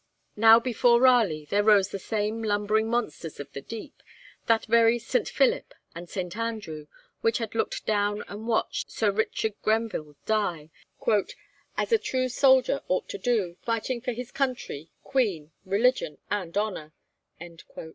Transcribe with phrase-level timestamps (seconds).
[0.35, 4.01] Now before Raleigh there rose the same lumbering monsters of the deep,
[4.47, 5.29] that very 'St.
[5.29, 6.35] Philip' and 'St.
[6.35, 6.87] Andrew'
[7.19, 10.71] which had looked down and watched Sir Richard Grenville die,
[11.77, 16.95] 'as a true soldier ought to do, fighting for his country, queen, religion, and honour.'